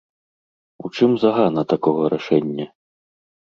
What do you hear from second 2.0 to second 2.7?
рашэння?